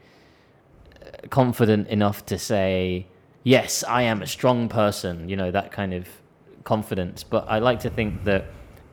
[1.00, 3.06] uh, confident enough to say
[3.42, 5.28] yes, I am a strong person.
[5.28, 6.06] You know, that kind of
[6.74, 7.18] confidence.
[7.34, 8.42] But I like to think that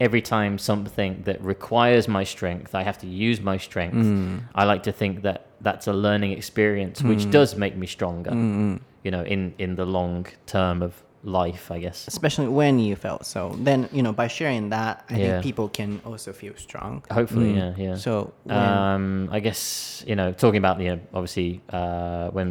[0.07, 4.05] every time something that requires my strength, I have to use my strength.
[4.61, 8.33] I like to think that that's a learning experience, which does make me stronger,
[9.05, 10.25] you know, in, in the long
[10.55, 10.91] term of
[11.41, 11.99] life, I guess.
[12.07, 15.23] especially when you felt so then you know by sharing that i Yeah.
[15.23, 17.95] think people can also feel strong Hopefully, yeah, yeah.
[18.05, 18.11] so
[18.55, 19.05] when, um,
[19.37, 19.61] I guess
[20.09, 21.49] you know, talking about you know, obviously
[21.79, 22.49] uh, when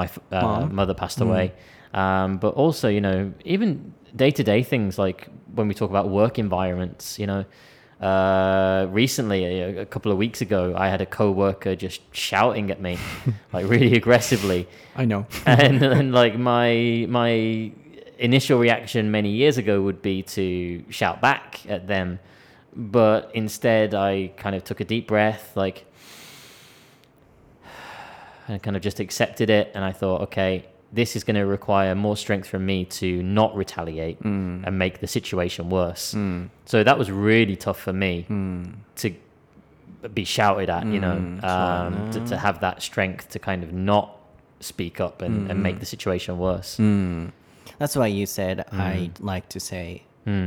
[0.00, 1.46] my uh, mother passed away,
[2.02, 3.18] um, but also you know,
[3.54, 3.68] even
[4.16, 7.44] day to day things like when we talk about work environments, you know.
[8.00, 12.80] Uh, recently, a, a couple of weeks ago, I had a coworker just shouting at
[12.80, 12.96] me,
[13.52, 15.26] like really aggressively, i know.
[15.44, 17.72] And, and like my my
[18.18, 22.20] initial reaction many years ago would be to shout back at them.
[22.74, 25.84] But instead i kind of took a deep breath like
[28.48, 29.72] and kind of just accepted it.
[29.74, 33.54] And i thought okay this is going to require more strength from me to not
[33.54, 34.62] retaliate hmm.
[34.64, 36.12] and make the situation worse.
[36.12, 36.46] Hmm.
[36.66, 38.64] So that was really tough for me hmm.
[38.96, 39.14] to
[40.14, 44.16] be shouted at you know um, to, to have that strength to kind of not
[44.60, 46.76] speak up and, and make the situation worse.
[47.78, 50.04] That's why you said I'd like to say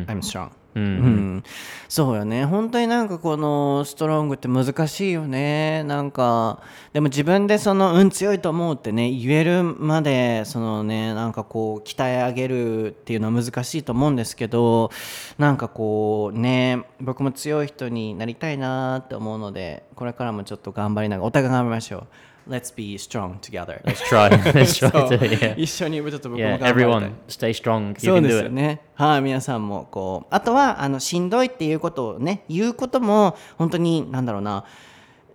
[0.10, 0.84] I'm strong うん。
[0.84, 1.44] うん、
[1.88, 2.46] そうよね。
[2.46, 5.84] 本当になんかこのストロングって難しいよね。
[5.84, 6.62] なんか
[6.94, 14.92] でも自分でそのうん強いと思うってね言えるまでそのねなんかこう鍛え上げるっていうのは難しいと思うんですけど
[15.38, 22.08] なんかこうね僕も強い人になりたいなって思うのでこれからもちょっと頑張りながらお互い頑張りましょう。
[22.48, 23.82] Let's be strong together.
[23.86, 24.30] Let's try.
[24.54, 25.56] Let's try to yeah.
[25.58, 28.82] 一緒にちょっと僕も yeah 頑張りたい everyone stay strong you そう can で do す it よね。
[28.96, 34.66] はい、皆さんもこう、あとはあのしんどいっていうことをね、言うことも本当になんだろうな、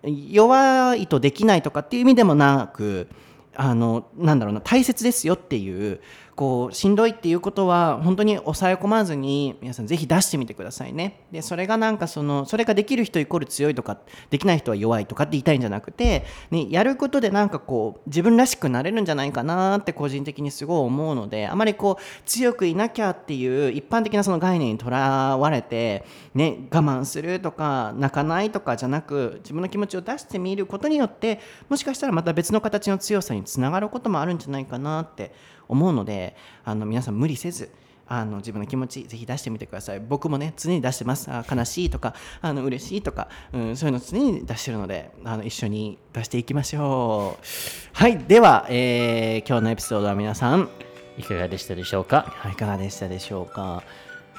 [0.02, 3.08] 弱いとできないとかっていう意味でもなく、
[3.56, 6.00] あのなんだろうな大切ですよっていう
[6.38, 11.24] こうしんどいっていうことは本当に抑え込まずに皆さんぜひ出してみてくださいね。
[11.32, 13.98] でそれがなんかそのそれができる人イコール強いとか
[14.30, 26.04] できない人は弱いとかって言いたいんじゃなくて、ね、やることでなんかこう自分らしくなれるんじゃないかなって個人的にすごい思うのであまりこう強くいなきゃっていう一般的なその概念にとらわれて、
[26.36, 35.32] ね、我慢するとか泣かないとかじゃなく自分の気持ちを出してみることによってもしかしたらまた別の形の強さにつながることもあるんじゃないかなって
[35.68, 37.70] 思うのであの皆さん無理せず
[38.10, 40.00] あの自分の気持ちぜひ出してみてください。
[40.00, 41.30] 僕もね常に出してます。
[41.30, 47.44] あ悲しいとかあの嬉しいとか、うん、そういうの常に出してるのであの一緒に出していきましょう。
[47.92, 50.70] はいでは、えー今日のエピソードは皆さん
[51.18, 52.32] いかがでしたでしょうか？
[52.36, 53.82] はいいかがでしたでしょうか？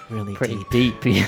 [0.09, 1.25] Really pretty deep deep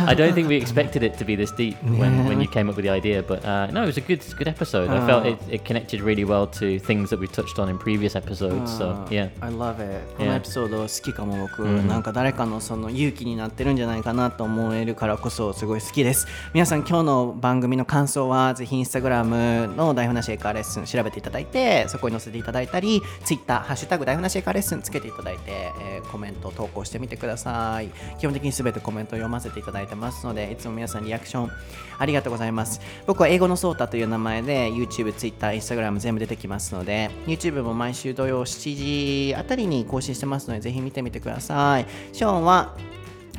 [0.00, 2.76] I don't think we expected it to be this deep when, when you came up
[2.76, 4.88] with the idea, but uh, no, it was a good good episode.
[4.90, 8.14] I felt it, it connected really well to things that we've touched on in previous
[8.14, 8.70] episodes.
[8.78, 27.79] So あー yeah, I love it このエピソード好きかも僕、なんか誰かのその勇気になってるんじゃないかなと思えるからこそすごい好きです皆さん今日の番組の感想はぜひインスタグラムの台本なしエカーレッスン調べていただいてそこに載せていただいたりツイッターハッシュタグ台本なしエカーレッスンつけていただいて、えーコメント投稿してみてください
[28.18, 31.50] 基本的に全てコメントを読ませていただいてますのでいつも皆さんリアクション
[31.98, 42.76] ありがとうございます僕は英語のソータという名前で YouTube、Twitter、Instagram 全部出てきますので YouTube も毎週土曜7時あたりに更新してますのでぜひ見てみてくださいショーンは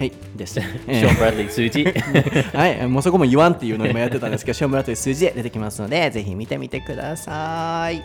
[0.02, 0.60] はいです。
[0.88, 2.58] えー Sean Bradley Suji.
[2.58, 8.02] はい、もうそこも言わんっていうのを今やってたんですけど、ショームラという数字で出てきますので、ぜひ見てみてください。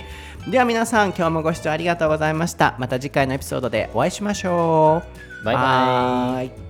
[0.51, 2.74] では皆さん、今日もご視聴ありがとうございました。
[2.78, 5.26] また次回のエピソードでお会いしましょう。
[5.47, 6.66] バイバイ。